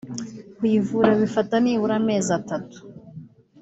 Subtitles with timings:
[0.57, 2.77] kuyivura bifata nibura amezi atatu